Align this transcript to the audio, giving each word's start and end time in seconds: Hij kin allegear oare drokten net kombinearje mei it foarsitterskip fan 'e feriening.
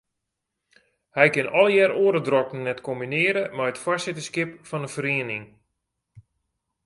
Hij 1.17 1.29
kin 1.35 1.51
allegear 1.57 1.93
oare 2.03 2.21
drokten 2.27 2.61
net 2.67 2.83
kombinearje 2.87 3.43
mei 3.55 3.69
it 3.71 3.81
foarsitterskip 3.83 4.51
fan 4.69 4.83
'e 4.85 4.89
feriening. 4.95 5.45